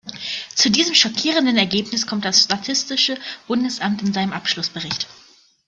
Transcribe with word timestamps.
Zu 0.55 0.71
diesem 0.71 0.95
schockierenden 0.95 1.57
Ergebnis 1.57 2.07
kommt 2.07 2.25
das 2.25 2.41
statistische 2.41 3.19
Bundesamt 3.47 4.01
in 4.01 4.13
seinem 4.13 4.33
Abschlussbericht. 4.33 5.07